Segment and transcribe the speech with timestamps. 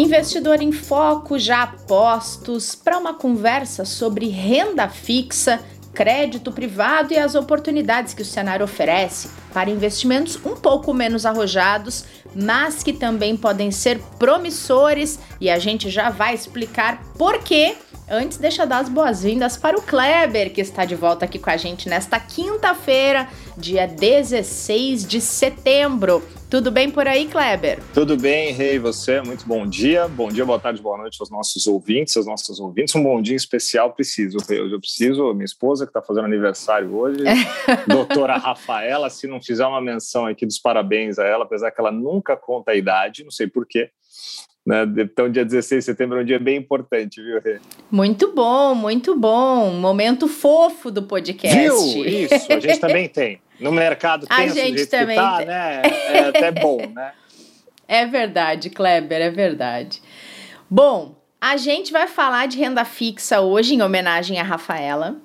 [0.00, 5.60] Investidor em Foco já postos para uma conversa sobre renda fixa,
[5.92, 12.06] crédito privado e as oportunidades que o cenário oferece para investimentos um pouco menos arrojados,
[12.34, 17.76] mas que também podem ser promissores e a gente já vai explicar por quê.
[18.08, 21.50] Antes, deixa eu dar as boas-vindas para o Kleber, que está de volta aqui com
[21.50, 26.22] a gente nesta quinta-feira, dia 16 de setembro.
[26.50, 27.78] Tudo bem por aí, Kleber?
[27.94, 29.20] Tudo bem, Rei, hey, você?
[29.20, 30.08] Muito bom dia.
[30.08, 32.92] Bom dia, boa tarde, boa noite aos nossos ouvintes, aos nossos ouvintes.
[32.96, 34.60] Um bom dia especial preciso, Rei.
[34.60, 37.22] Hoje eu preciso, minha esposa que está fazendo aniversário hoje,
[37.86, 41.92] doutora Rafaela, se não fizer uma menção aqui dos parabéns a ela, apesar que ela
[41.92, 43.88] nunca conta a idade, não sei porquê,
[44.66, 44.82] né?
[44.98, 47.60] Então, dia 16 de setembro é um dia bem importante, viu, Rê?
[47.88, 49.70] Muito bom, muito bom.
[49.70, 51.56] Momento fofo do podcast.
[51.56, 52.04] Viu?
[52.04, 53.40] Isso, a gente também tem.
[53.60, 55.46] No mercado tem a gente também tá, tem.
[55.46, 55.82] né?
[55.84, 57.12] É até bom, né?
[57.92, 60.00] É verdade, Kleber, é verdade.
[60.70, 65.16] Bom, a gente vai falar de renda fixa hoje em homenagem a Rafaela.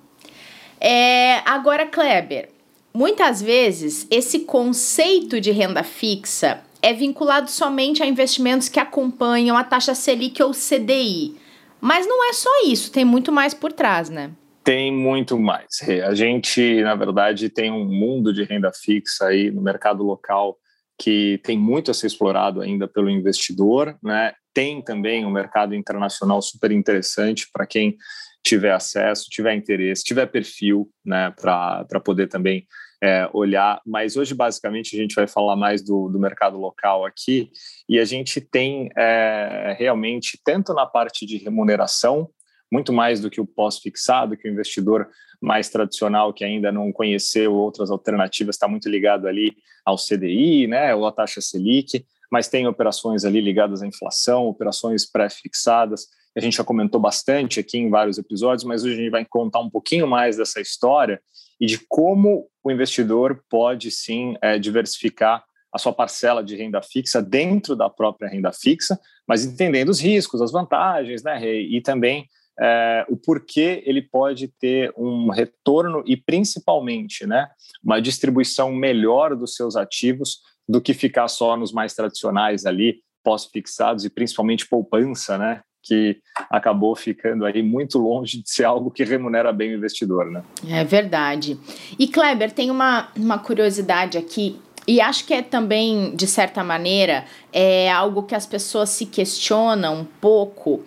[0.82, 2.50] É, agora, Kleber,
[2.92, 9.64] muitas vezes esse conceito de renda fixa é vinculado somente a investimentos que acompanham a
[9.64, 11.36] taxa Selic ou CDI.
[11.80, 14.32] Mas não é só isso, tem muito mais por trás, né?
[14.66, 15.80] Tem muito mais.
[16.08, 20.58] A gente, na verdade, tem um mundo de renda fixa aí no mercado local
[21.00, 24.34] que tem muito a ser explorado ainda pelo investidor, né?
[24.56, 27.96] Tem também um mercado internacional super interessante para quem
[28.44, 32.66] tiver acesso, tiver interesse, tiver perfil, né, para poder também
[33.04, 37.50] é, olhar, mas hoje basicamente a gente vai falar mais do, do mercado local aqui
[37.90, 42.30] e a gente tem é, realmente, tanto na parte de remuneração,
[42.72, 45.08] muito mais do que o pós-fixado, que o investidor
[45.42, 50.96] mais tradicional que ainda não conheceu outras alternativas está muito ligado ali ao CDI, né,
[50.96, 56.08] ou à taxa Selic, mas tem operações ali ligadas à inflação, operações pré-fixadas.
[56.36, 59.60] A gente já comentou bastante aqui em vários episódios, mas hoje a gente vai contar
[59.60, 61.22] um pouquinho mais dessa história
[61.62, 67.22] e de como o investidor pode sim é, diversificar a sua parcela de renda fixa
[67.22, 72.28] dentro da própria renda fixa, mas entendendo os riscos, as vantagens, né, e também
[72.60, 77.48] é, o porquê ele pode ter um retorno e principalmente, né,
[77.84, 84.06] uma distribuição melhor dos seus ativos do que ficar só nos mais tradicionais ali, pós-fixados
[84.06, 86.18] e principalmente poupança, né, que
[86.50, 90.44] acabou ficando aí muito longe de ser algo que remunera bem o investidor, né?
[90.68, 91.60] É verdade.
[92.00, 97.26] E Kleber, tem uma, uma curiosidade aqui e acho que é também, de certa maneira,
[97.52, 100.84] é algo que as pessoas se questionam um pouco.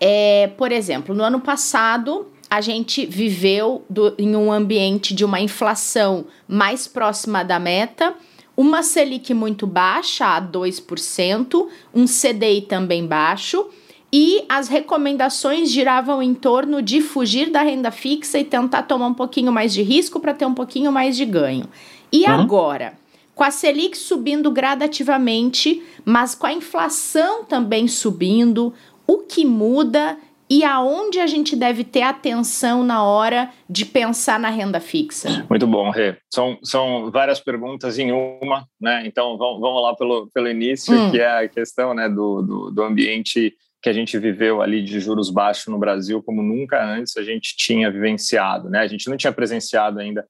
[0.00, 5.40] É, por exemplo, no ano passado, a gente viveu do, em um ambiente de uma
[5.40, 8.14] inflação mais próxima da meta,
[8.56, 13.68] uma Selic muito baixa, a 2%, um CDI também baixo,
[14.12, 19.14] e as recomendações giravam em torno de fugir da renda fixa e tentar tomar um
[19.14, 21.68] pouquinho mais de risco para ter um pouquinho mais de ganho.
[22.10, 22.32] E uhum.
[22.32, 22.98] agora,
[23.40, 28.74] com a Selic subindo gradativamente, mas com a inflação também subindo,
[29.10, 30.16] o que muda
[30.48, 35.44] e aonde a gente deve ter atenção na hora de pensar na renda fixa?
[35.50, 36.16] Muito bom, Rê.
[36.32, 39.02] São, são várias perguntas em uma, né?
[39.04, 41.10] Então vamos, vamos lá pelo, pelo início, hum.
[41.10, 45.00] que é a questão né, do, do, do ambiente que a gente viveu ali de
[45.00, 48.78] juros baixos no Brasil como nunca antes a gente tinha vivenciado, né?
[48.78, 50.24] A gente não tinha presenciado ainda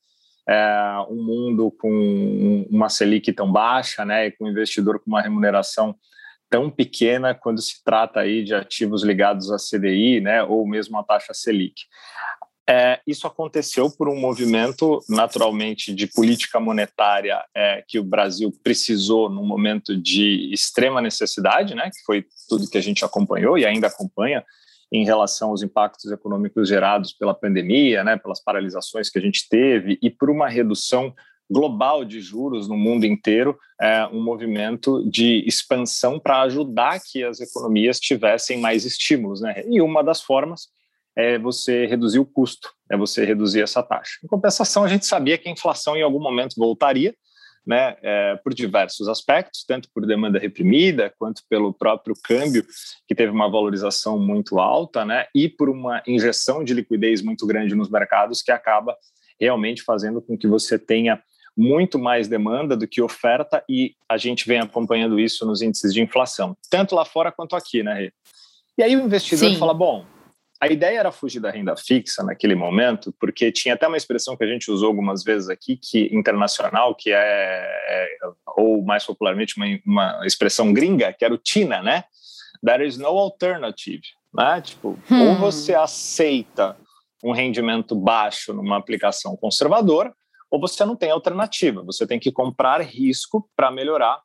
[0.48, 4.28] é, um mundo com uma Selic tão baixa, né?
[4.28, 5.94] E com um investidor com uma remuneração
[6.50, 10.43] tão pequena quando se trata aí de ativos ligados à CDI, né?
[10.43, 11.84] Ou mesmo a taxa Selic.
[12.69, 19.28] É, isso aconteceu por um movimento, naturalmente, de política monetária é, que o Brasil precisou
[19.28, 23.88] num momento de extrema necessidade, né, que foi tudo que a gente acompanhou e ainda
[23.88, 24.44] acompanha
[24.93, 29.99] em relação aos impactos econômicos gerados pela pandemia, né, pelas paralisações que a gente teve
[30.00, 31.12] e por uma redução
[31.50, 37.41] global de juros no mundo inteiro, é, um movimento de expansão para ajudar que as
[37.41, 39.41] economias tivessem mais estímulos.
[39.41, 39.64] Né?
[39.67, 40.69] E uma das formas
[41.17, 44.19] é você reduzir o custo, é você reduzir essa taxa.
[44.25, 47.14] Em compensação, a gente sabia que a inflação em algum momento voltaria,
[47.67, 52.64] né, é, por diversos aspectos, tanto por demanda reprimida, quanto pelo próprio câmbio,
[53.06, 57.75] que teve uma valorização muito alta, né, e por uma injeção de liquidez muito grande
[57.75, 58.96] nos mercados, que acaba
[59.38, 61.23] realmente fazendo com que você tenha
[61.56, 66.00] muito mais demanda do que oferta, e a gente vem acompanhando isso nos índices de
[66.00, 68.12] inflação, tanto lá fora quanto aqui, né, Rê?
[68.79, 69.58] E aí o investidor Sim.
[69.58, 70.06] fala, bom,
[70.61, 74.44] a ideia era fugir da renda fixa naquele momento, porque tinha até uma expressão que
[74.44, 78.08] a gente usou algumas vezes aqui, que internacional, que é, é
[78.56, 82.05] ou mais popularmente uma, uma expressão gringa, que era o TINA, né?
[82.62, 84.61] there is no alternative, né?
[84.61, 85.29] Tipo, hum.
[85.29, 86.76] ou você aceita
[87.23, 90.14] um rendimento baixo numa aplicação conservadora,
[90.50, 91.82] ou você não tem alternativa.
[91.85, 94.20] Você tem que comprar risco para melhorar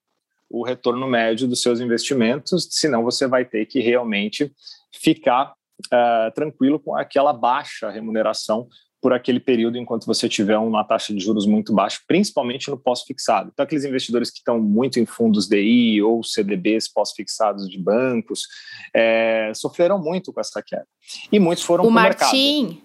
[0.49, 4.51] o retorno médio dos seus investimentos, senão você vai ter que realmente
[4.93, 5.53] ficar
[5.85, 8.67] uh, tranquilo com aquela baixa remuneração
[9.01, 13.51] por aquele período enquanto você tiver uma taxa de juros muito baixa, principalmente no pós-fixado.
[13.53, 18.47] Então, aqueles investidores que estão muito em fundos DI ou CDBs pós-fixados de bancos
[18.95, 20.87] é, sofreram muito com essa queda.
[21.31, 22.81] E muitos foram para o Martim, mercado.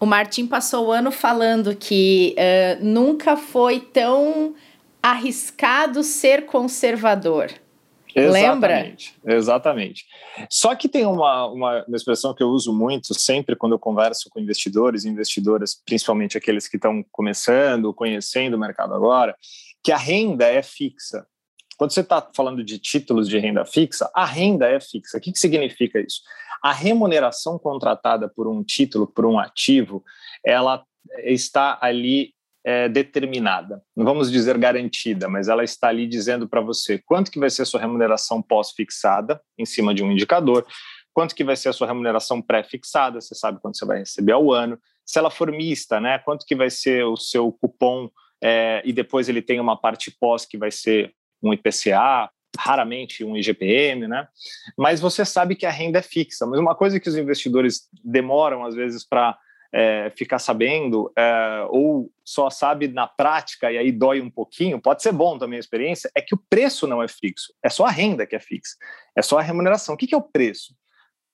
[0.00, 4.54] O Martim passou o ano falando que uh, nunca foi tão
[5.02, 7.50] arriscado ser conservador.
[8.14, 9.38] Exatamente, Lembra?
[9.38, 10.06] Exatamente.
[10.50, 14.28] Só que tem uma, uma, uma, expressão que eu uso muito sempre quando eu converso
[14.30, 19.36] com investidores e investidoras, principalmente aqueles que estão começando, conhecendo o mercado agora,
[19.82, 21.26] que a renda é fixa.
[21.78, 25.16] Quando você está falando de títulos de renda fixa, a renda é fixa.
[25.16, 26.20] O que, que significa isso?
[26.60, 30.04] A remuneração contratada por um título, por um ativo,
[30.44, 30.84] ela
[31.24, 32.34] está ali
[32.64, 37.38] é, determinada, não vamos dizer garantida, mas ela está ali dizendo para você quanto que
[37.38, 40.66] vai ser a sua remuneração pós-fixada em cima de um indicador,
[41.14, 44.52] quanto que vai ser a sua remuneração pré-fixada, você sabe quanto você vai receber ao
[44.52, 48.10] ano, se ela for mista, né, quanto que vai ser o seu cupom
[48.42, 53.36] é, e depois ele tem uma parte pós que vai ser um IPCA, raramente um
[53.36, 54.26] IGPM, né?
[54.76, 56.46] Mas você sabe que a renda é fixa.
[56.46, 59.38] Mas uma coisa que os investidores demoram às vezes para
[59.72, 65.02] é, ficar sabendo, é, ou só sabe na prática e aí dói um pouquinho, pode
[65.02, 67.90] ser bom também a experiência, é que o preço não é fixo, é só a
[67.90, 68.76] renda que é fixa,
[69.14, 69.94] é só a remuneração.
[69.94, 70.74] O que, que é o preço?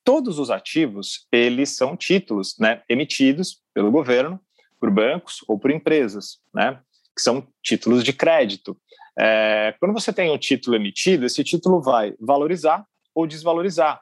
[0.04, 4.40] Todos os ativos, eles são títulos né, emitidos pelo governo,
[4.78, 6.78] por bancos ou por empresas, né,
[7.16, 8.76] que são títulos de crédito.
[9.18, 12.84] É, quando você tem um título emitido, esse título vai valorizar
[13.14, 14.00] ou desvalorizar.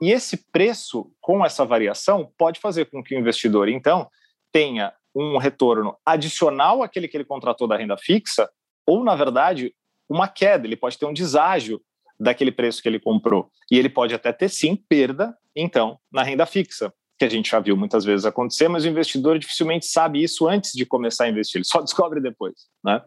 [0.00, 4.08] E esse preço, com essa variação, pode fazer com que o investidor, então,
[4.52, 8.50] tenha um retorno adicional àquele que ele contratou da renda fixa,
[8.86, 9.74] ou, na verdade,
[10.08, 10.66] uma queda.
[10.66, 11.80] Ele pode ter um deságio
[12.18, 13.50] daquele preço que ele comprou.
[13.70, 17.60] E ele pode até ter, sim, perda, então, na renda fixa, que a gente já
[17.60, 21.58] viu muitas vezes acontecer, mas o investidor dificilmente sabe isso antes de começar a investir,
[21.58, 22.54] ele só descobre depois.
[22.84, 23.02] Né?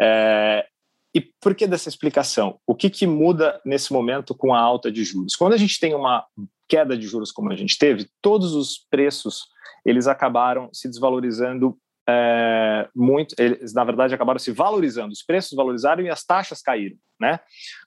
[0.00, 0.66] É,
[1.14, 2.58] e por que dessa explicação?
[2.66, 5.36] O que, que muda nesse momento com a alta de juros?
[5.36, 6.24] Quando a gente tem uma
[6.68, 9.42] queda de juros como a gente teve, todos os preços
[9.84, 11.76] eles acabaram se desvalorizando
[12.08, 16.96] é, muito, eles na verdade acabaram se valorizando, os preços valorizaram e as taxas caíram,
[17.20, 17.40] né?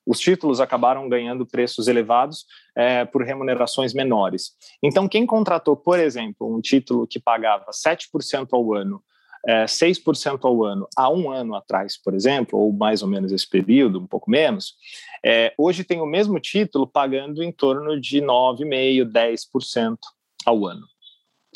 [0.06, 2.46] Os títulos acabaram ganhando preços elevados
[2.76, 4.52] é, por remunerações menores.
[4.82, 9.04] Então, quem contratou, por exemplo, um título que pagava 7% ao ano
[9.46, 13.48] é, 6% ao ano há um ano atrás, por exemplo, ou mais ou menos esse
[13.48, 14.74] período, um pouco menos,
[15.24, 19.98] é, hoje tem o mesmo título pagando em torno de 9,5%, 10%
[20.46, 20.86] ao ano.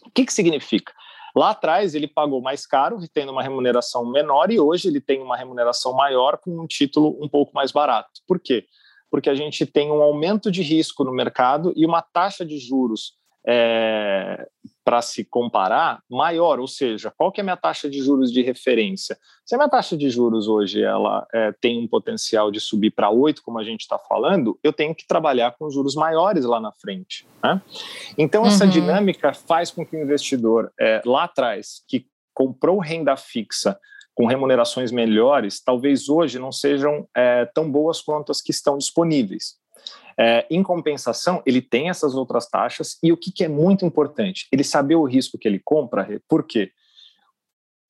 [0.05, 0.93] O que, que significa?
[1.35, 5.37] Lá atrás ele pagou mais caro, tendo uma remuneração menor, e hoje ele tem uma
[5.37, 8.21] remuneração maior com um título um pouco mais barato.
[8.27, 8.65] Por quê?
[9.11, 13.18] Porque a gente tem um aumento de risco no mercado e uma taxa de juros
[13.47, 14.47] é,
[14.83, 18.41] para se comparar maior, ou seja, qual que é a minha taxa de juros de
[18.41, 19.17] referência?
[19.45, 23.09] Se a minha taxa de juros hoje ela é, tem um potencial de subir para
[23.09, 26.71] 8, como a gente está falando, eu tenho que trabalhar com juros maiores lá na
[26.71, 27.27] frente.
[27.43, 27.61] Né?
[28.17, 28.71] Então, essa uhum.
[28.71, 33.77] dinâmica faz com que o investidor é, lá atrás, que comprou renda fixa
[34.15, 39.58] com remunerações melhores, talvez hoje não sejam é, tão boas quanto as que estão disponíveis.
[40.21, 44.47] É, em compensação, ele tem essas outras taxas e o que, que é muito importante,
[44.51, 46.73] ele saber o risco que ele compra, por quê?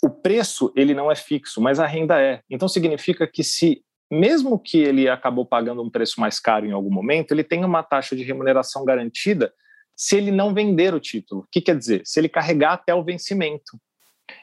[0.03, 2.41] O preço ele não é fixo, mas a renda é.
[2.47, 6.91] Então significa que se mesmo que ele acabou pagando um preço mais caro em algum
[6.91, 9.53] momento, ele tem uma taxa de remuneração garantida
[9.95, 11.41] se ele não vender o título.
[11.41, 12.01] O que quer dizer?
[12.05, 13.79] Se ele carregar até o vencimento.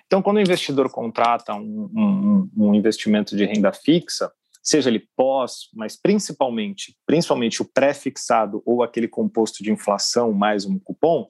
[0.06, 4.30] Então, quando o investidor contrata um, um, um investimento de renda fixa,
[4.66, 10.76] seja ele pós, mas principalmente, principalmente o pré-fixado ou aquele composto de inflação mais um
[10.76, 11.28] cupom,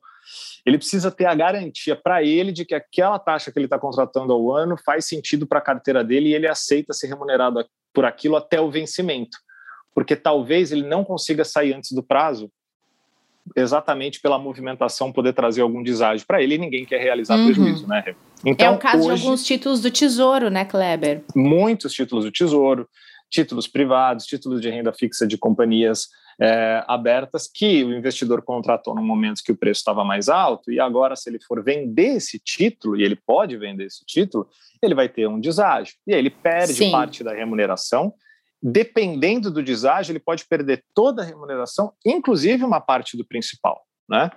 [0.64, 4.32] ele precisa ter a garantia para ele de que aquela taxa que ele está contratando
[4.32, 7.62] ao ano faz sentido para a carteira dele e ele aceita ser remunerado
[7.92, 9.36] por aquilo até o vencimento.
[9.94, 12.50] Porque talvez ele não consiga sair antes do prazo,
[13.54, 17.44] exatamente pela movimentação poder trazer algum deságio para ele e ninguém quer realizar uhum.
[17.44, 18.16] prejuízo, né?
[18.44, 21.22] Então, é o caso hoje, de alguns títulos do Tesouro, né, Kleber?
[21.34, 22.88] Muitos títulos do Tesouro
[23.30, 26.08] títulos privados, títulos de renda fixa de companhias
[26.40, 30.78] é, abertas que o investidor contratou no momento que o preço estava mais alto e
[30.78, 34.46] agora se ele for vender esse título e ele pode vender esse título
[34.82, 36.90] ele vai ter um deságio e aí ele perde Sim.
[36.90, 38.12] parte da remuneração
[38.62, 43.82] dependendo do deságio, ele pode perder toda a remuneração, inclusive uma parte do principal.
[44.08, 44.30] Né?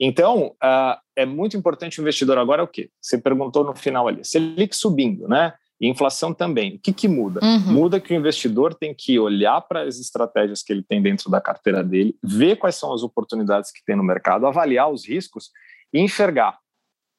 [0.00, 2.90] Então, uh, é muito importante o investidor agora é o quê?
[3.00, 5.52] Você perguntou no final ali, Selic subindo, né?
[5.80, 6.76] E inflação também.
[6.76, 7.40] O que, que muda?
[7.42, 7.72] Uhum.
[7.72, 11.40] Muda que o investidor tem que olhar para as estratégias que ele tem dentro da
[11.40, 15.50] carteira dele, ver quais são as oportunidades que tem no mercado, avaliar os riscos
[15.92, 16.58] e enxergar.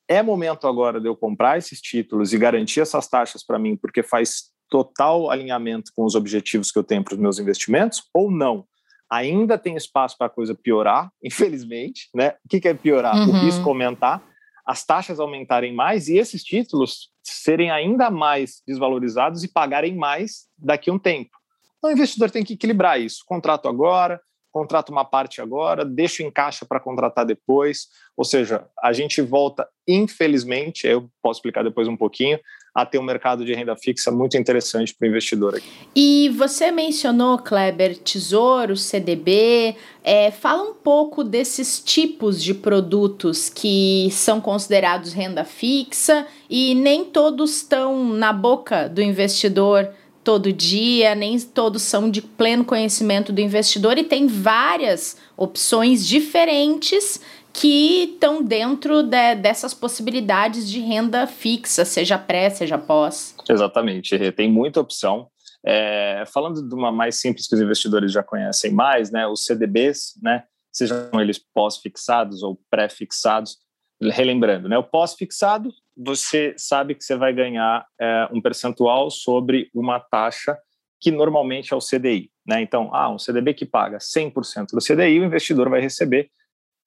[0.10, 4.02] É momento agora de eu comprar esses títulos e garantir essas taxas para mim, porque
[4.02, 8.66] faz total alinhamento com os objetivos que eu tenho para os meus investimentos, ou não?
[9.10, 12.10] Ainda tem espaço para a coisa piorar, infelizmente.
[12.14, 12.36] Né?
[12.44, 13.16] O que, que é piorar?
[13.16, 13.30] Uhum.
[13.30, 14.24] O risco aumentar,
[14.68, 20.90] as taxas aumentarem mais e esses títulos serem ainda mais desvalorizados e pagarem mais daqui
[20.90, 21.32] a um tempo.
[21.78, 23.24] Então, o investidor tem que equilibrar isso.
[23.26, 24.20] Contrato agora,
[24.52, 27.88] contrato uma parte agora, deixo em caixa para contratar depois.
[28.18, 32.38] Ou seja, a gente volta, infelizmente, eu posso explicar depois um pouquinho,
[32.78, 35.68] a ter um mercado de renda fixa muito interessante para o investidor aqui.
[35.96, 39.76] E você mencionou, Kleber, Tesouro, CDB.
[40.04, 47.04] É, fala um pouco desses tipos de produtos que são considerados renda fixa e nem
[47.04, 49.90] todos estão na boca do investidor
[50.24, 57.20] todo dia, nem todos são de pleno conhecimento do investidor e tem várias opções diferentes
[57.60, 63.36] que estão dentro de, dessas possibilidades de renda fixa, seja pré, seja pós.
[63.50, 65.28] Exatamente, tem muita opção.
[65.66, 70.14] É, falando de uma mais simples que os investidores já conhecem mais, né, os CDBs,
[70.22, 73.58] né, sejam eles pós-fixados ou pré-fixados,
[74.00, 80.00] relembrando, né, o pós-fixado, você sabe que você vai ganhar é, um percentual sobre uma
[80.00, 80.56] taxa
[81.00, 82.30] que normalmente é o CDI.
[82.46, 82.62] Né?
[82.62, 86.30] Então, ah, um CDB que paga 100% do CDI, o investidor vai receber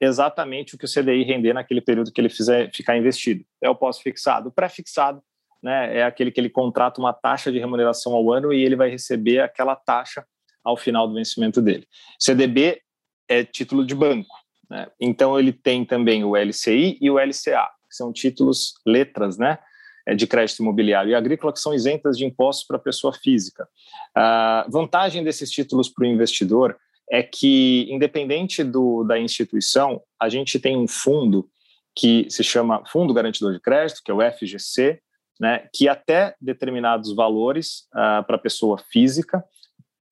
[0.00, 3.44] exatamente o que o CDI render naquele período que ele fizer ficar investido.
[3.62, 4.48] É o pós-fixado.
[4.48, 5.22] O pré-fixado
[5.62, 8.88] né, é aquele que ele contrata uma taxa de remuneração ao ano e ele vai
[8.88, 10.24] receber aquela taxa
[10.64, 11.86] ao final do vencimento dele.
[12.18, 12.80] CDB
[13.28, 14.34] é título de banco.
[14.68, 14.86] Né?
[15.00, 19.58] Então, ele tem também o LCI e o LCA, que são títulos, letras, né?
[20.06, 23.68] É, de crédito imobiliário e agrícola que são isentas de impostos para pessoa física.
[24.16, 26.74] A vantagem desses títulos para o investidor
[27.10, 31.50] é que, independente do, da instituição, a gente tem um fundo
[31.94, 35.00] que se chama Fundo Garantidor de Crédito, que é o FGC,
[35.40, 39.44] né, que até determinados valores uh, para a pessoa física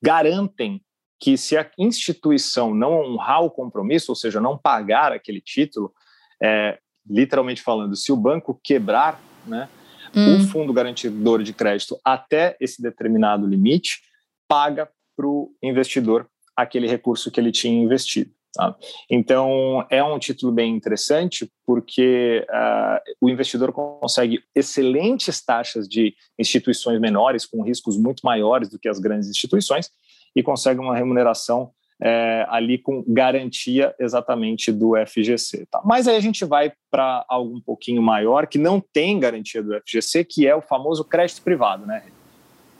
[0.02, 0.82] garantem
[1.20, 5.92] que se a instituição não honrar o compromisso, ou seja, não pagar aquele título,
[6.40, 6.78] é,
[7.08, 9.68] literalmente falando, se o banco quebrar, né,
[10.14, 10.36] hum.
[10.36, 14.00] o fundo garantidor de crédito até esse determinado limite
[14.46, 18.32] paga para o investidor aquele recurso que ele tinha investido.
[18.52, 18.74] Tá?
[19.08, 27.00] Então, é um título bem interessante porque uh, o investidor consegue excelentes taxas de instituições
[27.00, 29.90] menores, com riscos muito maiores do que as grandes instituições,
[30.34, 35.66] e consegue uma remuneração é, ali com garantia exatamente do FGC.
[35.70, 35.80] Tá?
[35.84, 39.74] Mas aí a gente vai para algo um pouquinho maior, que não tem garantia do
[39.80, 41.86] FGC, que é o famoso crédito privado.
[41.86, 42.04] Né?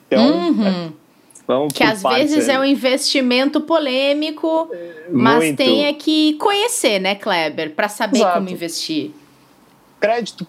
[0.07, 0.67] Então, uhum.
[0.67, 0.93] é,
[1.49, 2.57] Vamos que às vezes aí.
[2.57, 4.71] é um investimento polêmico,
[5.11, 5.57] mas Muito.
[5.57, 8.35] tem é que conhecer, né, Kleber, para saber Exato.
[8.35, 9.13] como investir.
[9.99, 10.47] Crédito,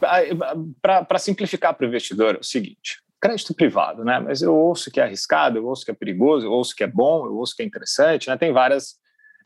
[0.81, 4.19] para simplificar para o investidor, é o seguinte: crédito privado, né?
[4.19, 6.87] Mas eu ouço que é arriscado, eu ouço que é perigoso, eu ouço que é
[6.87, 8.35] bom, eu ouço que é interessante, né?
[8.35, 8.95] Tem várias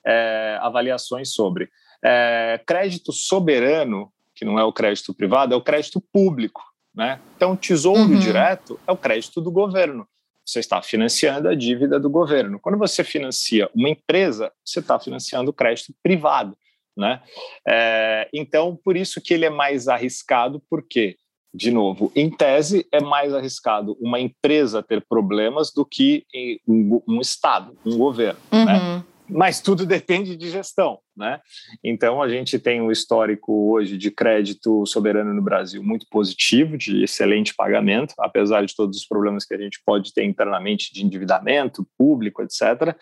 [0.03, 1.69] é, avaliações sobre.
[2.03, 6.63] É, crédito soberano, que não é o crédito privado, é o crédito público,
[6.95, 7.19] né?
[7.35, 8.17] Então, tesouro uhum.
[8.17, 10.07] direto é o crédito do governo
[10.45, 12.59] você está financiando a dívida do governo.
[12.59, 16.57] Quando você financia uma empresa, você está financiando o crédito privado.
[16.95, 17.21] Né?
[17.67, 21.15] É, então, por isso que ele é mais arriscado, porque,
[21.53, 26.25] de novo, em tese, é mais arriscado uma empresa ter problemas do que
[26.67, 28.39] um, um Estado, um governo.
[28.51, 28.59] Né?
[28.59, 28.65] Uhum.
[28.65, 29.03] Né?
[29.29, 31.39] Mas tudo depende de gestão, né?
[31.83, 37.03] Então a gente tem um histórico hoje de crédito soberano no Brasil muito positivo, de
[37.03, 41.87] excelente pagamento, apesar de todos os problemas que a gente pode ter internamente de endividamento
[41.97, 42.95] público, etc.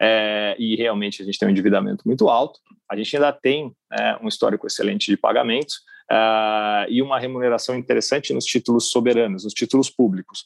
[0.00, 2.58] É, e realmente a gente tem um endividamento muito alto.
[2.90, 5.76] A gente ainda tem é, um histórico excelente de pagamentos
[6.10, 10.44] uh, e uma remuneração interessante nos títulos soberanos, nos títulos públicos.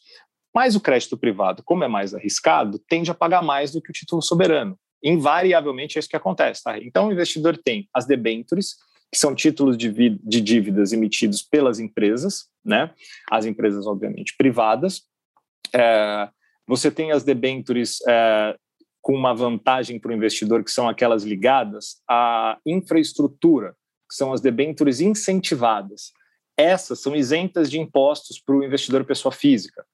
[0.54, 3.92] Mas o crédito privado, como é mais arriscado, tende a pagar mais do que o
[3.92, 6.62] título soberano invariavelmente é isso que acontece.
[6.62, 6.78] Tá?
[6.78, 8.76] Então, o investidor tem as debêntures,
[9.10, 12.92] que são títulos de, de dívidas emitidos pelas empresas, né?
[13.30, 15.02] as empresas, obviamente, privadas.
[15.74, 16.28] É,
[16.66, 18.56] você tem as debêntures é,
[19.02, 23.74] com uma vantagem para o investidor, que são aquelas ligadas à infraestrutura,
[24.08, 26.12] que são as debêntures incentivadas.
[26.56, 29.84] Essas são isentas de impostos para o investidor pessoa física.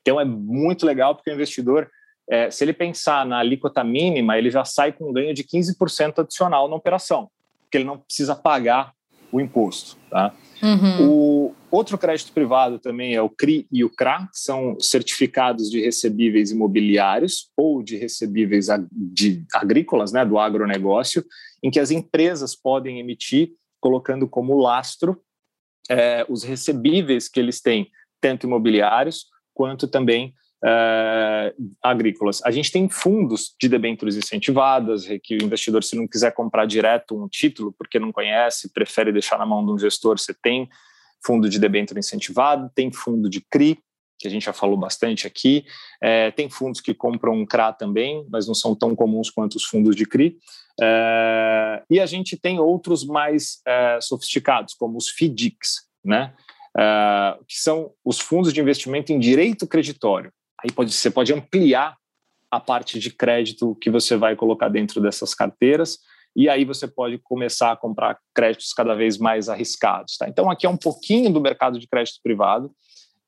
[0.00, 1.90] Então é muito legal porque o investidor
[2.28, 6.20] é, se ele pensar na alíquota mínima, ele já sai com um ganho de 15%
[6.20, 7.30] adicional na operação,
[7.62, 8.92] porque ele não precisa pagar
[9.30, 9.96] o imposto.
[10.10, 10.34] Tá?
[10.62, 11.08] Uhum.
[11.08, 15.80] O outro crédito privado também é o CRI e o CRA, que são certificados de
[15.80, 21.24] recebíveis imobiliários ou de recebíveis de agrícolas, né, do agronegócio,
[21.62, 25.20] em que as empresas podem emitir, colocando como lastro
[25.88, 27.90] é, os recebíveis que eles têm,
[28.20, 30.34] tanto imobiliários quanto também
[30.64, 32.42] é, agrícolas.
[32.44, 37.22] A gente tem fundos de debêntures incentivadas, que o investidor, se não quiser comprar direto
[37.22, 40.68] um título, porque não conhece, prefere deixar na mão de um gestor, você tem
[41.24, 43.78] fundo de debênture incentivado, tem fundo de CRI,
[44.18, 45.64] que a gente já falou bastante aqui,
[46.02, 49.94] é, tem fundos que compram CRA também, mas não são tão comuns quanto os fundos
[49.94, 50.38] de CRI,
[50.80, 56.34] é, e a gente tem outros mais é, sofisticados, como os FDICs, né?
[57.48, 60.30] Que são os fundos de investimento em direito creditório.
[60.66, 61.96] Aí pode, você pode ampliar
[62.50, 65.98] a parte de crédito que você vai colocar dentro dessas carteiras,
[66.34, 70.16] e aí você pode começar a comprar créditos cada vez mais arriscados.
[70.18, 70.28] Tá?
[70.28, 72.70] Então, aqui é um pouquinho do mercado de crédito privado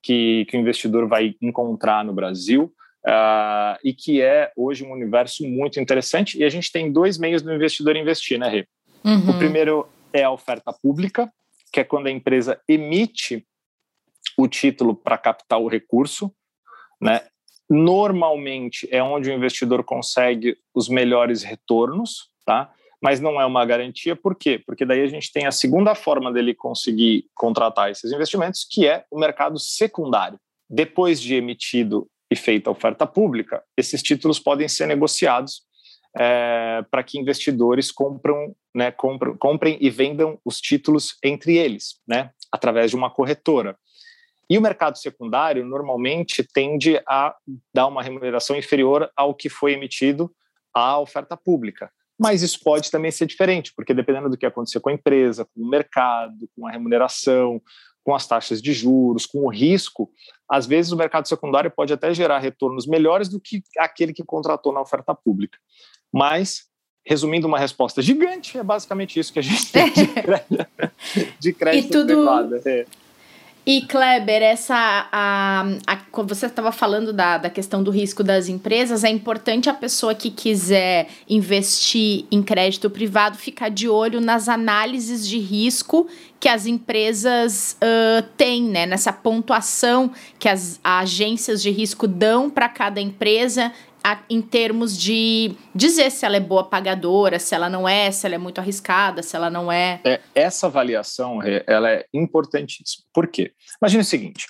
[0.02, 2.72] que, que o investidor vai encontrar no Brasil.
[3.06, 6.36] Uh, e que é hoje um universo muito interessante.
[6.36, 8.68] E a gente tem dois meios do investidor investir, né, Rê?
[9.02, 9.30] Uhum.
[9.30, 11.32] O primeiro é a oferta pública,
[11.72, 13.46] que é quando a empresa emite
[14.36, 16.30] o título para captar o recurso,
[17.00, 17.22] né?
[17.68, 22.72] Normalmente é onde o investidor consegue os melhores retornos, tá?
[23.00, 24.60] Mas não é uma garantia, por quê?
[24.64, 29.04] Porque daí a gente tem a segunda forma dele conseguir contratar esses investimentos, que é
[29.10, 30.38] o mercado secundário.
[30.68, 35.62] Depois de emitido e feita a oferta pública, esses títulos podem ser negociados
[36.16, 42.30] é, para que investidores compram, né, compram, comprem e vendam os títulos entre eles, né,
[42.50, 43.76] através de uma corretora.
[44.50, 47.34] E o mercado secundário normalmente tende a
[47.74, 50.30] dar uma remuneração inferior ao que foi emitido
[50.72, 51.90] à oferta pública.
[52.18, 55.62] Mas isso pode também ser diferente, porque dependendo do que acontecer com a empresa, com
[55.62, 57.60] o mercado, com a remuneração,
[58.02, 60.10] com as taxas de juros, com o risco,
[60.50, 64.72] às vezes o mercado secundário pode até gerar retornos melhores do que aquele que contratou
[64.72, 65.58] na oferta pública.
[66.12, 66.62] Mas,
[67.06, 70.66] resumindo uma resposta gigante, é basicamente isso que a gente tem de crédito,
[71.38, 72.06] de crédito tudo...
[72.06, 72.56] privado.
[72.66, 72.86] É.
[73.70, 79.04] E Kleber, essa a, a, você estava falando da, da questão do risco das empresas,
[79.04, 85.28] é importante a pessoa que quiser investir em crédito privado ficar de olho nas análises
[85.28, 86.08] de risco
[86.40, 88.86] que as empresas uh, têm, né?
[88.86, 93.70] Nessa pontuação que as agências de risco dão para cada empresa
[94.02, 98.26] a, em termos de dizer se ela é boa pagadora, se ela não é, se
[98.26, 100.00] ela é muito arriscada, se ela não é.
[100.04, 103.04] é essa avaliação ela é importantíssima.
[103.12, 103.52] Por quê?
[103.80, 104.46] Imagine o seguinte: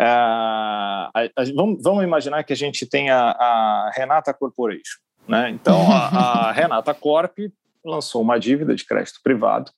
[0.00, 4.98] uh, a, a, vamos, vamos, imaginar que a gente tem a, a Renata Corporation.
[5.28, 5.50] Né?
[5.50, 7.36] Então, a, Renata Corp
[7.84, 9.70] lançou uma dívida de crédito privado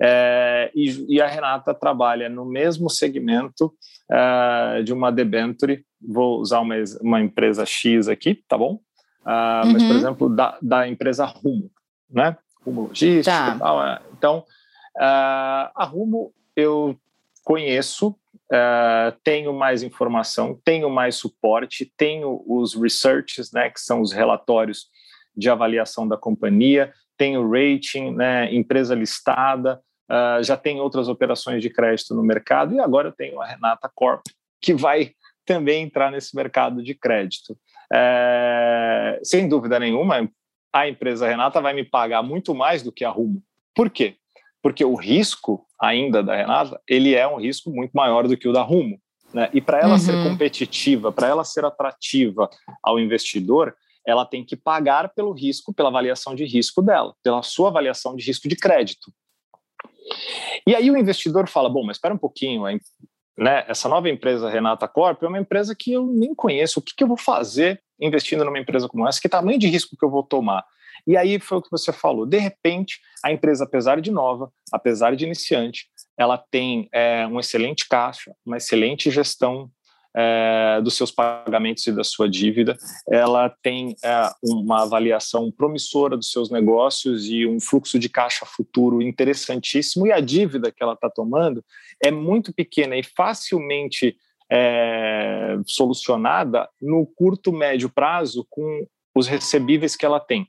[0.00, 3.72] é, e, e, a Renata trabalha no mesmo segmento
[4.10, 8.80] é, de uma debenture, vou usar uma, uma empresa X aqui, tá bom?
[9.24, 9.72] Uh, uhum.
[9.72, 9.96] Mas, por uhum.
[9.96, 11.70] exemplo, da, da empresa Rumo,
[12.08, 12.36] né?
[12.64, 13.58] Rumo Logística tá.
[13.58, 13.84] tal.
[13.84, 14.00] É.
[14.16, 14.38] Então,
[14.96, 16.96] uh, a Rumo eu
[17.44, 18.08] conheço,
[18.52, 24.88] uh, tenho mais informação, tenho mais suporte, tenho os researches, né, que são os relatórios
[25.36, 31.70] de avaliação da companhia, tenho rating, né, empresa listada, uh, já tem outras operações de
[31.70, 34.22] crédito no mercado e agora eu tenho a Renata Corp,
[34.60, 35.12] que vai
[35.44, 37.56] também entrar nesse mercado de crédito.
[37.92, 40.28] É, sem dúvida nenhuma,
[40.72, 43.42] a empresa Renata vai me pagar muito mais do que a Rumo.
[43.74, 44.16] Por quê?
[44.60, 48.52] Porque o risco ainda da Renata, ele é um risco muito maior do que o
[48.52, 49.00] da Rumo.
[49.32, 49.48] Né?
[49.52, 49.98] E para ela uhum.
[49.98, 52.50] ser competitiva, para ela ser atrativa
[52.82, 53.74] ao investidor,
[54.06, 58.24] ela tem que pagar pelo risco, pela avaliação de risco dela, pela sua avaliação de
[58.24, 59.12] risco de crédito.
[60.66, 62.64] E aí o investidor fala: bom, mas espera um pouquinho,
[63.38, 63.64] né?
[63.68, 66.80] Essa nova empresa Renata Corp é uma empresa que eu nem conheço.
[66.80, 69.20] O que, que eu vou fazer investindo numa empresa como essa?
[69.20, 70.64] Que tamanho de risco que eu vou tomar?
[71.06, 72.26] E aí foi o que você falou.
[72.26, 75.86] De repente, a empresa, apesar de nova, apesar de iniciante,
[76.18, 79.70] ela tem é, um excelente caixa, uma excelente gestão
[80.16, 82.76] é, dos seus pagamentos e da sua dívida,
[83.08, 89.02] ela tem é, uma avaliação promissora dos seus negócios e um fluxo de caixa futuro
[89.02, 91.62] interessantíssimo, e a dívida que ela está tomando
[92.02, 94.16] é muito pequena e facilmente
[94.50, 100.48] é, solucionada no curto, médio prazo com os recebíveis que ela tem.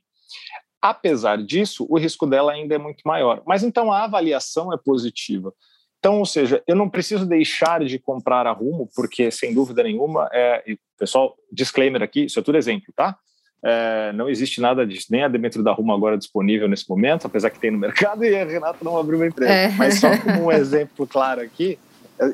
[0.80, 3.42] Apesar disso, o risco dela ainda é muito maior.
[3.46, 5.52] Mas então a avaliação é positiva.
[5.98, 10.28] Então, ou seja, eu não preciso deixar de comprar a Rumo, porque, sem dúvida nenhuma,
[10.32, 10.62] é,
[10.98, 13.16] pessoal, disclaimer aqui, isso é tudo exemplo, tá?
[13.64, 17.50] É, não existe nada disso, nem a dentro da Rumo agora disponível nesse momento, apesar
[17.50, 19.52] que tem no mercado e a Renata não abriu uma empresa.
[19.52, 19.68] É.
[19.70, 21.76] Mas só como um exemplo claro aqui,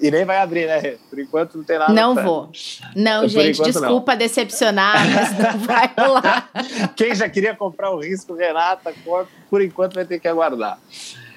[0.01, 0.97] e nem vai abrir, né?
[1.11, 1.93] Por enquanto não tem nada.
[1.93, 2.51] Não vou.
[2.97, 4.19] Não, Por gente, desculpa não.
[4.19, 6.51] decepcionar, mas não vai rolar.
[6.97, 8.95] Quem já queria comprar o risco Renata,
[9.51, 10.79] por enquanto vai ter que aguardar.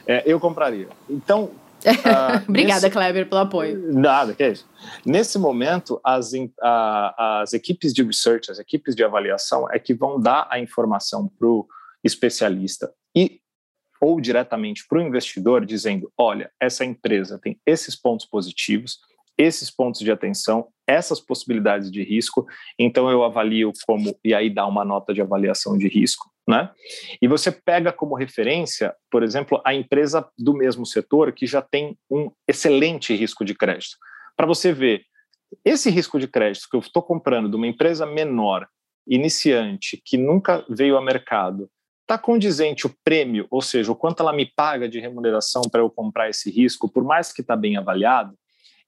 [0.05, 0.87] É, eu compraria.
[1.09, 1.51] Então,
[1.85, 2.89] Uh, Obrigada, nesse...
[2.89, 3.93] Kleber, pelo apoio.
[3.93, 4.67] Nada, que é isso.
[5.05, 10.47] Nesse momento, as, as equipes de research, as equipes de avaliação, é que vão dar
[10.49, 11.67] a informação para o
[12.03, 13.39] especialista e
[13.99, 18.99] ou diretamente para o investidor, dizendo: olha, essa empresa tem esses pontos positivos,
[19.37, 22.45] esses pontos de atenção, essas possibilidades de risco,
[22.77, 26.71] então eu avalio como, e aí dá uma nota de avaliação de risco, né?
[27.21, 31.97] E você pega como referência, por exemplo, a empresa do mesmo setor que já tem
[32.09, 33.97] um excelente risco de crédito.
[34.35, 35.03] Para você ver,
[35.65, 38.67] esse risco de crédito que eu estou comprando de uma empresa menor,
[39.05, 41.69] iniciante, que nunca veio ao mercado,
[42.01, 45.89] está condizente o prêmio, ou seja, o quanto ela me paga de remuneração para eu
[45.89, 48.33] comprar esse risco, por mais que está bem avaliado,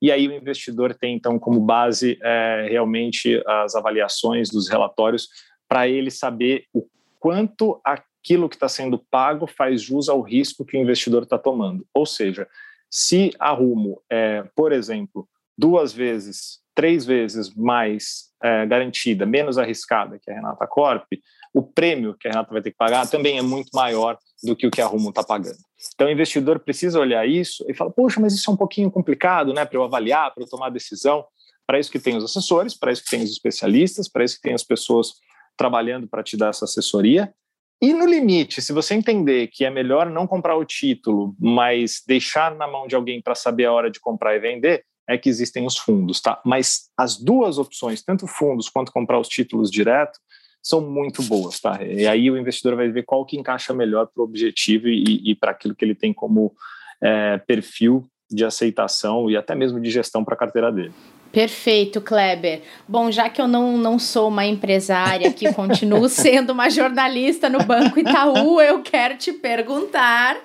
[0.02, 5.28] e aí o investidor tem, então, como base é, realmente as avaliações dos relatórios
[5.67, 6.88] para ele saber o
[7.19, 11.86] quanto aquilo que está sendo pago faz jus ao risco que o investidor está tomando.
[11.93, 12.47] Ou seja,
[12.89, 15.27] se a Rumo é, por exemplo,
[15.58, 21.05] duas vezes, três vezes mais é, garantida, menos arriscada que a Renata Corp,
[21.53, 24.65] o prêmio que a Renata vai ter que pagar também é muito maior do que
[24.65, 25.58] o que a Rumo está pagando.
[25.93, 29.53] Então, o investidor precisa olhar isso e falar: poxa, mas isso é um pouquinho complicado,
[29.53, 31.25] né, para eu avaliar, para eu tomar decisão.
[31.67, 34.41] Para isso que tem os assessores, para isso que tem os especialistas, para isso que
[34.41, 35.13] tem as pessoas
[35.60, 37.34] trabalhando para te dar essa assessoria.
[37.82, 42.56] E no limite, se você entender que é melhor não comprar o título, mas deixar
[42.56, 45.65] na mão de alguém para saber a hora de comprar e vender, é que existem
[45.65, 46.41] os fundos, tá?
[46.45, 50.17] Mas as duas opções, tanto fundos quanto comprar os títulos direto,
[50.62, 51.84] são muito boas, tá?
[51.84, 55.36] E aí o investidor vai ver qual que encaixa melhor para o objetivo e, e
[55.36, 56.54] para aquilo que ele tem como
[57.02, 60.93] é, perfil de aceitação e até mesmo de gestão para a carteira dele.
[61.31, 62.63] Perfeito, Kleber.
[62.87, 67.63] Bom, já que eu não, não sou uma empresária que continuo sendo uma jornalista no
[67.63, 70.37] Banco Itaú, eu quero te perguntar.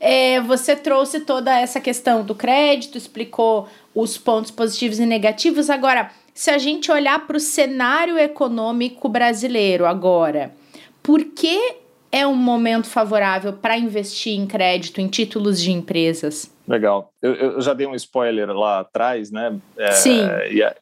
[0.00, 5.70] É, você trouxe toda essa questão do crédito, explicou os pontos positivos e negativos.
[5.70, 10.54] Agora, se a gente olhar para o cenário econômico brasileiro agora,
[11.02, 11.76] por que
[12.10, 16.53] é um momento favorável para investir em crédito em títulos de empresas?
[16.66, 17.12] Legal.
[17.20, 19.58] Eu, eu, já dei um spoiler lá atrás, né?
[19.76, 20.20] É, Sim.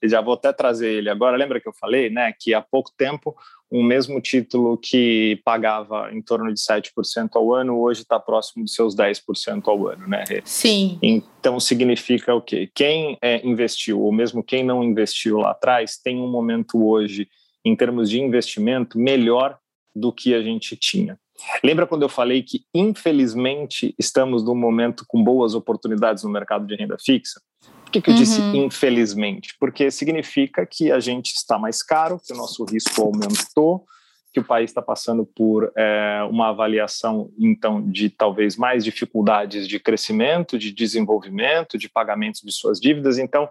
[0.01, 1.37] E já vou até trazer ele agora.
[1.37, 2.33] Lembra que eu falei, né?
[2.39, 3.37] Que há pouco tempo
[3.73, 8.71] um mesmo título que pagava em torno de 7% ao ano, hoje está próximo de
[8.71, 10.25] seus 10% ao ano, né?
[10.45, 10.99] Sim.
[11.03, 12.71] Então significa o quê?
[12.75, 17.27] Quem é, investiu, ou mesmo quem não investiu lá atrás, tem um momento hoje,
[17.65, 19.59] em termos de investimento, melhor
[19.97, 21.19] do que a gente tinha.
[21.63, 26.75] Lembra quando eu falei que, infelizmente, estamos num momento com boas oportunidades no mercado de
[26.75, 27.41] renda fixa?
[27.85, 28.21] Por que, que eu uhum.
[28.21, 29.55] disse infelizmente?
[29.61, 33.85] Porque significa que a gente está mais caro, que o nosso risco aumentou,
[34.33, 39.79] que o país está passando por é, uma avaliação, então, de talvez mais dificuldades de
[39.79, 43.19] crescimento, de desenvolvimento, de pagamentos de suas dívidas.
[43.19, 43.47] Então,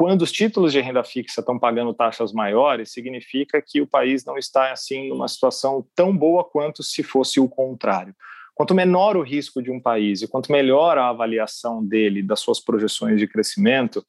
[0.00, 4.38] quando os títulos de renda fixa estão pagando taxas maiores, significa que o país não
[4.38, 8.14] está assim numa situação tão boa quanto se fosse o contrário.
[8.54, 12.58] Quanto menor o risco de um país e quanto melhor a avaliação dele das suas
[12.58, 14.02] projeções de crescimento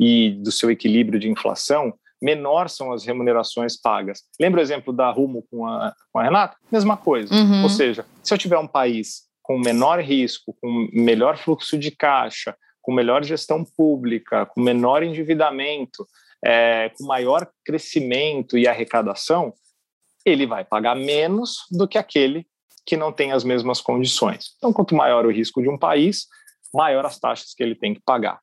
[0.00, 4.24] e do seu equilíbrio de inflação, menor são as remunerações pagas.
[4.40, 6.56] Lembra o exemplo da Rumo com a, com a Renata?
[6.72, 7.32] Mesma coisa.
[7.32, 7.62] Uhum.
[7.62, 12.56] Ou seja, se eu tiver um país com menor risco, com melhor fluxo de caixa,
[12.86, 16.06] com melhor gestão pública, com menor endividamento,
[16.44, 19.52] é, com maior crescimento e arrecadação,
[20.24, 22.46] ele vai pagar menos do que aquele
[22.86, 24.54] que não tem as mesmas condições.
[24.56, 26.28] Então, quanto maior o risco de um país,
[26.72, 28.38] maior as taxas que ele tem que pagar.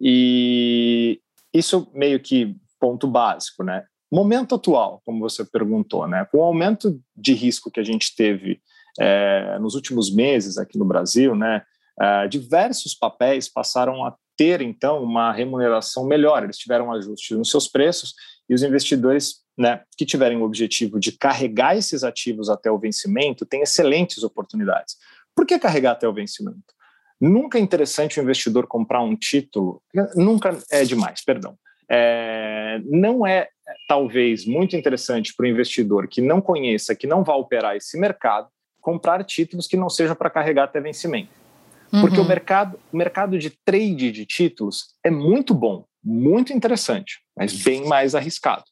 [0.00, 1.20] E
[1.54, 3.84] isso meio que ponto básico, né?
[4.12, 6.26] Momento atual, como você perguntou, né?
[6.32, 8.60] Com o aumento de risco que a gente teve
[8.98, 11.62] é, nos últimos meses aqui no Brasil, né?
[12.00, 16.44] É, diversos papéis passaram a ter então uma remuneração melhor.
[16.44, 18.14] Eles tiveram ajustes nos seus preços
[18.48, 23.46] e os investidores né, que tiverem o objetivo de carregar esses ativos até o vencimento
[23.46, 24.96] têm excelentes oportunidades.
[25.34, 26.74] Por que carregar até o vencimento?
[27.18, 29.82] Nunca é interessante o investidor comprar um título,
[30.14, 31.56] nunca é demais, perdão.
[31.88, 33.48] É, não é
[33.88, 38.48] talvez muito interessante para o investidor que não conheça, que não vá operar esse mercado,
[38.82, 41.45] comprar títulos que não seja para carregar até vencimento.
[41.90, 42.28] Porque o uhum.
[42.28, 48.14] mercado, o mercado de trade de títulos é muito bom, muito interessante, mas bem mais
[48.14, 48.64] arriscado.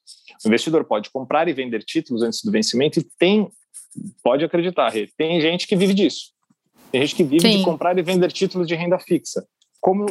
[0.44, 3.48] O investidor pode comprar e vender títulos antes do vencimento e tem,
[4.22, 6.33] pode acreditar, tem gente que vive disso.
[6.90, 7.59] Tem gente que vive Sim.
[7.59, 9.44] de comprar e vender títulos de renda fixa.
[9.81, 10.07] Como,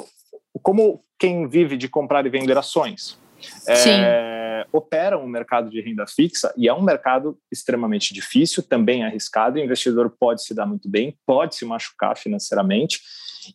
[0.61, 3.17] como quem vive de comprar e vender ações.
[3.67, 9.57] É, opera um mercado de renda fixa e é um mercado extremamente difícil, também arriscado.
[9.57, 13.01] O investidor pode se dar muito bem, pode se machucar financeiramente.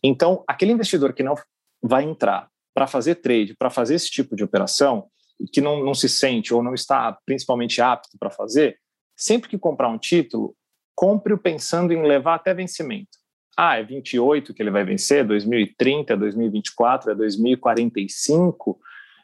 [0.03, 1.35] Então, aquele investidor que não
[1.81, 5.07] vai entrar para fazer trade, para fazer esse tipo de operação,
[5.53, 8.77] que não, não se sente ou não está principalmente apto para fazer,
[9.15, 10.55] sempre que comprar um título,
[10.95, 13.17] compre-o pensando em levar até vencimento.
[13.57, 18.79] Ah, é 28 que ele vai vencer, 2030, 2024, é 2045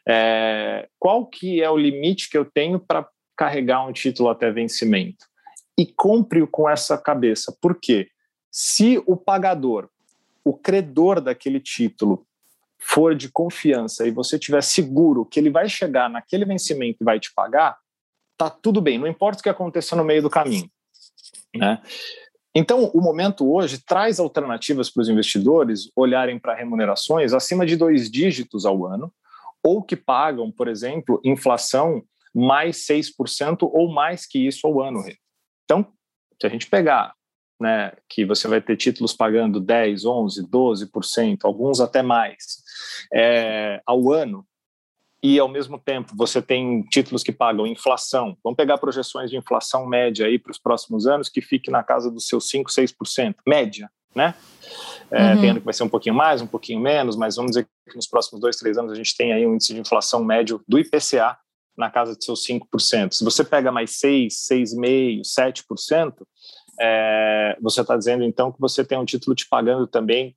[0.08, 5.26] é, qual que é o limite que eu tenho para carregar um título até vencimento?
[5.78, 7.54] E compre-o com essa cabeça.
[7.60, 8.08] Por quê?
[8.50, 9.90] Se o pagador,
[10.44, 12.26] o credor daquele título,
[12.78, 17.18] for de confiança e você tiver seguro que ele vai chegar naquele vencimento e vai
[17.18, 17.76] te pagar,
[18.36, 20.70] tá tudo bem, não importa o que aconteça no meio do caminho.
[21.54, 21.82] Né?
[22.54, 28.10] Então, o momento hoje traz alternativas para os investidores olharem para remunerações acima de dois
[28.10, 29.12] dígitos ao ano,
[29.66, 32.00] ou que pagam, por exemplo, inflação
[32.32, 35.02] mais 6% ou mais que isso ao ano.
[35.64, 35.92] Então,
[36.40, 37.12] se a gente pegar
[37.60, 42.62] né, que você vai ter títulos pagando 10, 11, 12%, alguns até mais,
[43.12, 44.46] é, ao ano,
[45.22, 49.84] e ao mesmo tempo você tem títulos que pagam inflação, vamos pegar projeções de inflação
[49.84, 53.90] média aí para os próximos anos, que fique na casa dos seus 5, 6%, média,
[54.14, 54.34] né?
[55.10, 55.40] É, uhum.
[55.40, 57.96] Tem ano que vai ser um pouquinho mais, um pouquinho menos, mas vamos dizer que
[57.96, 60.78] nos próximos dois, três anos a gente tem aí um índice de inflação médio do
[60.78, 61.38] IPCA
[61.76, 63.12] na casa de seus 5%.
[63.12, 66.14] Se você pega mais 6, 6,5%, 7%,
[66.80, 70.36] é, você está dizendo então que você tem um título te pagando também,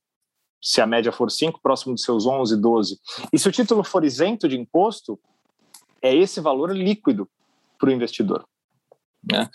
[0.61, 2.99] se a média for 5, próximo dos seus 11, 12.
[3.31, 5.19] E se o título for isento de imposto,
[6.01, 7.29] é esse valor líquido
[7.77, 8.45] para o investidor.
[9.31, 9.49] Né?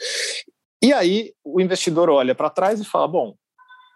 [0.82, 3.34] E aí o investidor olha para trás e fala: bom,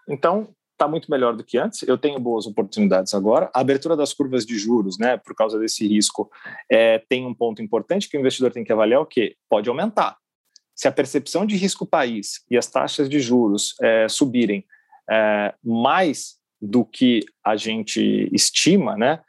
[0.07, 1.83] então está muito melhor do que antes.
[1.83, 3.51] Eu tenho boas oportunidades agora.
[3.53, 6.31] A abertura das curvas de juros, né, por causa desse risco,
[6.71, 10.17] é, tem um ponto importante que o investidor tem que avaliar o que pode aumentar.
[10.73, 14.65] Se a percepção de risco país e as taxas de juros é, subirem
[15.11, 19.19] é, mais do que a gente estima, né,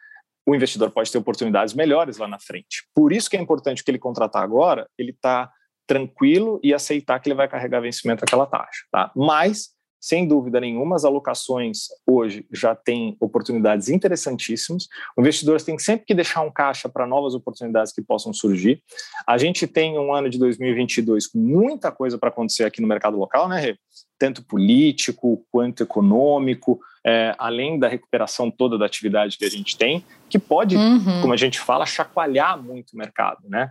[0.47, 2.85] o investidor pode ter oportunidades melhores lá na frente.
[2.95, 5.51] Por isso que é importante que ele contratar agora, ele está
[5.87, 9.11] tranquilo e aceitar que ele vai carregar vencimento aquela taxa, tá?
[9.17, 14.89] Mas sem dúvida nenhuma, as alocações hoje já têm oportunidades interessantíssimas.
[15.17, 18.83] O investidor tem sempre que deixar um caixa para novas oportunidades que possam surgir.
[19.29, 23.19] A gente tem um ano de 2022 com muita coisa para acontecer aqui no mercado
[23.19, 23.79] local, né, Rê?
[24.19, 30.05] Tanto político quanto econômico, é, além da recuperação toda da atividade que a gente tem,
[30.29, 31.21] que pode, uhum.
[31.21, 33.71] como a gente fala, chacoalhar muito o mercado, né?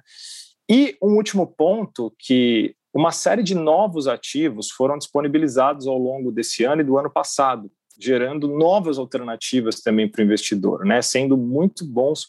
[0.70, 6.64] E um último ponto que uma série de novos ativos foram disponibilizados ao longo desse
[6.64, 11.02] ano e do ano passado, gerando novas alternativas também para o investidor, né?
[11.02, 12.28] sendo muito bons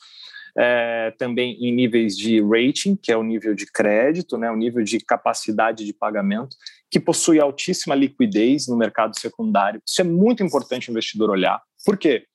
[0.58, 4.50] é, também em níveis de rating, que é o nível de crédito, né?
[4.50, 6.56] o nível de capacidade de pagamento,
[6.90, 9.80] que possui altíssima liquidez no mercado secundário.
[9.86, 11.62] Isso é muito importante o investidor olhar.
[11.86, 12.26] Por quê?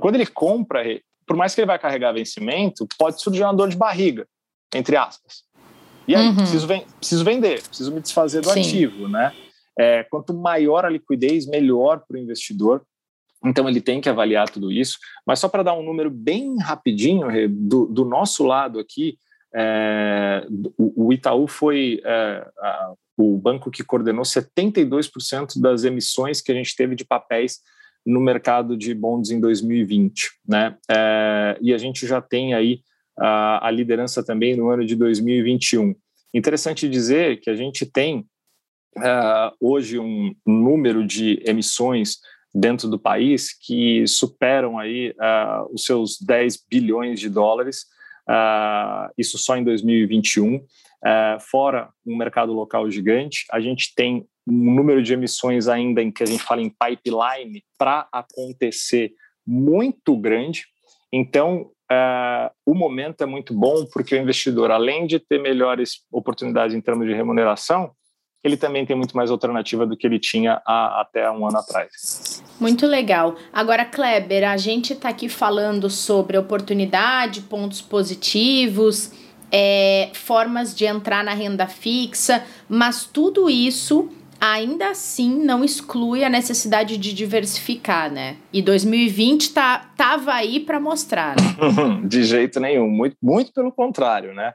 [0.00, 0.82] Quando ele compra,
[1.26, 4.26] por mais que ele vai carregar vencimento, pode surgir uma dor de barriga,
[4.74, 5.45] entre aspas.
[6.06, 6.36] E aí, uhum.
[6.36, 8.60] preciso, preciso vender, preciso me desfazer do Sim.
[8.60, 9.32] ativo, né?
[9.78, 12.82] É, quanto maior a liquidez, melhor para o investidor.
[13.44, 14.98] Então, ele tem que avaliar tudo isso.
[15.26, 19.18] Mas só para dar um número bem rapidinho, do, do nosso lado aqui,
[19.54, 20.46] é,
[20.78, 26.54] o, o, Itaú foi é, a, o banco que coordenou 72% das emissões que a
[26.54, 27.60] gente teve de papéis
[28.04, 30.30] no mercado de bonds em 2020.
[30.46, 30.76] Né?
[30.90, 32.80] É, e a gente já tem aí
[33.18, 35.94] a, liderança também no ano de 2021.
[36.34, 38.26] Interessante dizer que a gente tem
[38.98, 42.18] uh, hoje um número de emissões
[42.54, 47.86] dentro do país que superam aí uh, os seus 10 bilhões de dólares,
[48.28, 50.64] uh, isso só em 2021.
[51.40, 56.22] fora um mercado local gigante, a gente tem um número de emissões ainda em que
[56.22, 59.12] a gente fala em pipeline para acontecer
[59.46, 60.64] muito grande.
[61.12, 66.74] Então, uh, o momento é muito bom porque o investidor, além de ter melhores oportunidades
[66.74, 67.92] em termos de remuneração,
[68.46, 72.42] ele também tem muito mais alternativa do que ele tinha há, até um ano atrás.
[72.60, 73.34] Muito legal.
[73.52, 79.12] Agora, Kleber, a gente está aqui falando sobre oportunidade, pontos positivos,
[79.50, 84.10] é, formas de entrar na renda fixa, mas tudo isso
[84.52, 88.36] ainda assim não exclui a necessidade de diversificar, né?
[88.52, 91.36] E 2020 tá, tava aí para mostrar.
[91.36, 92.02] Né?
[92.06, 94.52] de jeito nenhum, muito, muito pelo contrário, né?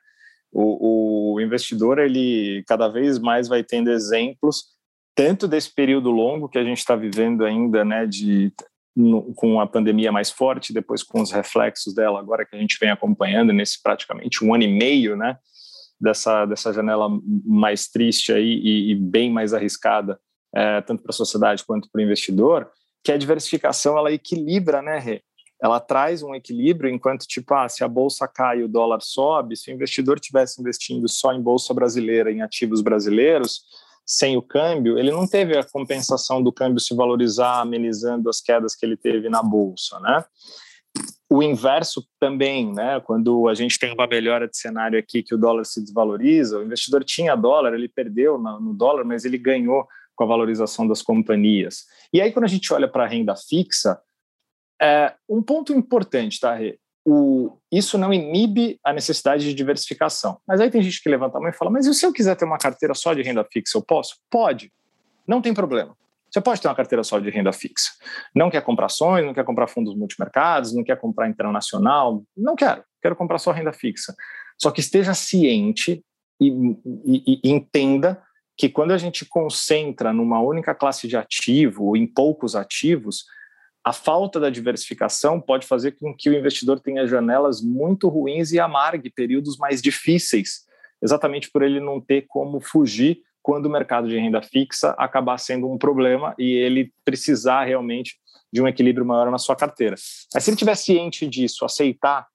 [0.52, 4.66] O, o investidor ele cada vez mais vai tendo exemplos
[5.16, 8.52] tanto desse período longo que a gente está vivendo ainda, né, de
[8.96, 12.78] no, com a pandemia mais forte, depois com os reflexos dela agora que a gente
[12.80, 15.38] vem acompanhando nesse praticamente um ano e meio, né,
[16.02, 17.08] dessa, dessa janela
[17.46, 20.20] mais triste aí e, e bem mais arriscada,
[20.54, 22.70] é, tanto para a sociedade quanto para o investidor,
[23.04, 25.22] que a diversificação ela equilibra, né, Rê?
[25.62, 29.56] Ela traz um equilíbrio enquanto, tipo, ah, se a bolsa cai e o dólar sobe,
[29.56, 33.62] se o investidor tivesse investindo só em bolsa brasileira, em ativos brasileiros,
[34.04, 38.76] sem o câmbio, ele não teve a compensação do câmbio se valorizar, amenizando as quedas
[38.76, 40.26] que ele teve na bolsa, né?
[41.32, 43.00] O inverso também, né?
[43.00, 46.64] Quando a gente tem uma melhora de cenário aqui que o dólar se desvaloriza, o
[46.64, 51.86] investidor tinha dólar, ele perdeu no dólar, mas ele ganhou com a valorização das companhias.
[52.14, 53.98] E aí, quando a gente olha para a renda fixa,
[54.82, 56.78] é, um ponto importante, tá, Rê?
[57.06, 60.40] o, isso não inibe a necessidade de diversificação.
[60.48, 62.36] Mas aí tem gente que levanta a mão e fala: Mas e se eu quiser
[62.36, 64.18] ter uma carteira só de renda fixa, eu posso?
[64.30, 64.72] Pode,
[65.28, 65.96] não tem problema.
[66.32, 67.92] Você pode ter uma carteira só de renda fixa.
[68.34, 72.84] Não quer comprar ações, não quer comprar fundos multimercados, não quer comprar internacional, não quero,
[73.02, 74.16] quero comprar só renda fixa.
[74.58, 76.04] Só que esteja ciente
[76.40, 76.50] e,
[77.06, 78.22] e, e entenda
[78.58, 83.26] que quando a gente concentra numa única classe de ativo ou em poucos ativos,
[83.84, 88.60] a falta da diversificação pode fazer com que o investidor tenha janelas muito ruins e
[88.60, 90.66] amargue períodos mais difíceis,
[91.02, 95.72] exatamente por ele não ter como fugir quando o mercado de renda fixa acabar sendo
[95.72, 98.16] um problema e ele precisar realmente
[98.52, 99.96] de um equilíbrio maior na sua carteira.
[100.34, 102.28] Mas se ele estiver ciente disso, aceitar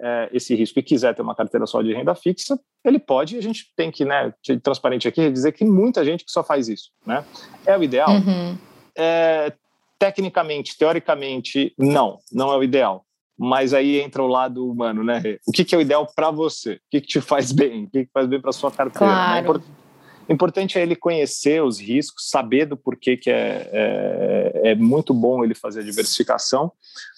[0.00, 3.42] é, esse risco e quiser ter uma carteira só de renda fixa, ele pode, a
[3.42, 6.90] gente tem que, né, ser transparente aqui, dizer que muita gente que só faz isso,
[7.06, 7.24] né?
[7.66, 8.10] É o ideal?
[8.10, 8.56] Uhum.
[8.96, 9.52] É,
[9.98, 13.06] Tecnicamente, teoricamente, não, não é o ideal.
[13.38, 15.38] Mas aí entra o lado humano, né?
[15.46, 16.74] O que, que é o ideal para você?
[16.74, 17.84] O que, que te faz bem?
[17.84, 19.12] O que, que faz bem para sua carteira?
[19.12, 19.58] Claro.
[19.58, 19.64] Né?
[20.32, 25.44] Importante é ele conhecer os riscos, saber do porquê que é, é, é, muito bom
[25.44, 26.72] ele fazer a diversificação,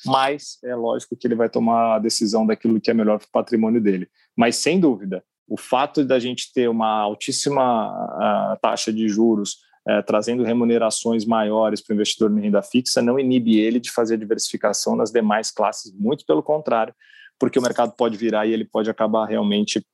[0.04, 3.30] mas é lógico que ele vai tomar a decisão daquilo que é melhor para o
[3.30, 4.08] patrimônio dele.
[4.36, 10.02] Mas, sem dúvida, o fato da gente ter uma altíssima uh, taxa de juros, é,
[10.02, 14.96] trazendo remunerações maiores para o investidor em renda fixa, não inibe ele de fazer diversificação
[14.96, 16.92] nas demais classes, muito pelo contrário,
[17.38, 19.86] porque o mercado pode virar e ele pode acabar realmente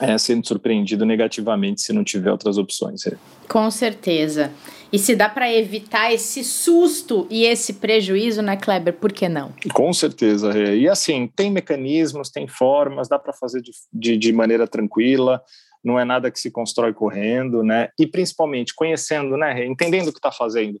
[0.00, 3.02] é, sendo surpreendido negativamente se não tiver outras opções.
[3.48, 4.52] Com certeza.
[4.92, 8.94] E se dá para evitar esse susto e esse prejuízo, né, Kleber?
[8.94, 9.52] Por que não?
[9.74, 10.56] Com certeza.
[10.56, 15.42] E assim, tem mecanismos, tem formas, dá para fazer de, de, de maneira tranquila
[15.82, 17.88] não é nada que se constrói correndo, né?
[17.98, 19.64] E principalmente conhecendo, né?
[19.64, 20.80] Entendendo o que está fazendo.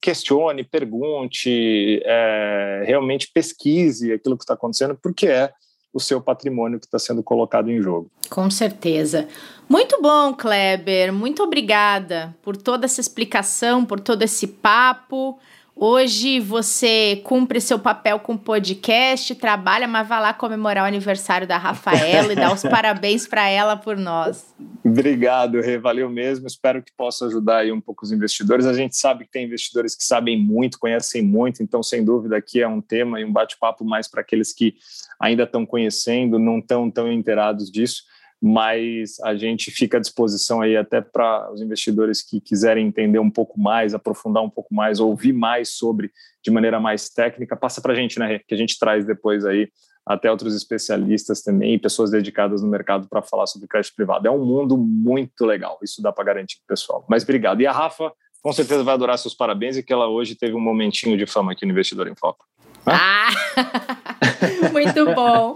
[0.00, 5.52] Questione, pergunte, é, realmente pesquise aquilo que está acontecendo, porque é
[5.92, 8.10] o seu patrimônio que está sendo colocado em jogo.
[8.28, 9.26] Com certeza.
[9.68, 11.12] Muito bom, Kleber.
[11.12, 15.38] Muito obrigada por toda essa explicação, por todo esse papo.
[15.82, 21.56] Hoje você cumpre seu papel com podcast, trabalha, mas vai lá comemorar o aniversário da
[21.56, 24.54] Rafaela e dar os parabéns para ela por nós.
[24.84, 26.46] Obrigado, Rê, valeu mesmo.
[26.46, 28.66] Espero que possa ajudar aí um pouco os investidores.
[28.66, 32.60] A gente sabe que tem investidores que sabem muito, conhecem muito, então sem dúvida aqui
[32.60, 34.74] é um tema e um bate-papo mais para aqueles que
[35.18, 38.02] ainda estão conhecendo, não estão tão inteirados disso
[38.40, 43.30] mas a gente fica à disposição aí até para os investidores que quiserem entender um
[43.30, 46.10] pouco mais, aprofundar um pouco mais, ouvir mais sobre
[46.42, 49.68] de maneira mais técnica, passa para a gente, né, que a gente traz depois aí
[50.06, 54.26] até outros especialistas também, pessoas dedicadas no mercado para falar sobre crédito privado.
[54.26, 57.04] É um mundo muito legal, isso dá para garantir para o pessoal.
[57.08, 57.60] Mas obrigado.
[57.60, 58.10] E a Rafa,
[58.42, 61.52] com certeza vai adorar seus parabéns e que ela hoje teve um momentinho de fama
[61.52, 62.46] aqui no Investidor em Foco.
[62.86, 63.30] Ah!
[64.72, 65.54] Muito bom.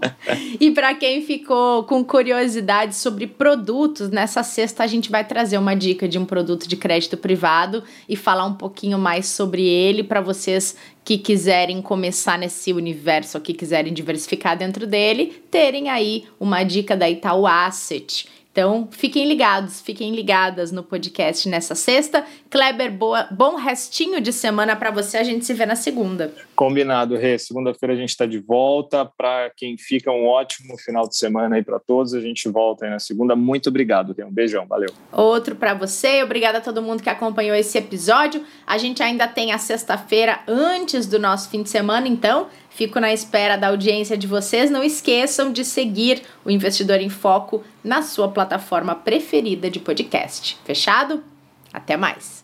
[0.59, 5.75] E para quem ficou com curiosidade sobre produtos, nessa sexta a gente vai trazer uma
[5.75, 10.21] dica de um produto de crédito privado e falar um pouquinho mais sobre ele para
[10.21, 16.95] vocês que quiserem começar nesse universo, que quiserem diversificar dentro dele, terem aí uma dica
[16.97, 22.25] da Itaú Asset então, fiquem ligados, fiquem ligadas no podcast nessa sexta.
[22.49, 25.17] Kleber, boa, bom restinho de semana para você.
[25.17, 26.33] A gente se vê na segunda.
[26.55, 27.37] Combinado, Rê.
[27.37, 29.03] Segunda-feira a gente está de volta.
[29.03, 32.13] Para quem fica, um ótimo final de semana aí para todos.
[32.13, 33.35] A gente volta aí na segunda.
[33.35, 34.23] Muito obrigado, Rê.
[34.23, 34.87] Um beijão, valeu.
[35.11, 36.23] Outro para você.
[36.23, 38.41] Obrigada a todo mundo que acompanhou esse episódio.
[38.65, 43.13] A gente ainda tem a sexta-feira antes do nosso fim de semana, então Fico na
[43.13, 44.69] espera da audiência de vocês.
[44.69, 50.57] Não esqueçam de seguir o Investidor em Foco na sua plataforma preferida de podcast.
[50.65, 51.23] Fechado?
[51.71, 52.43] Até mais!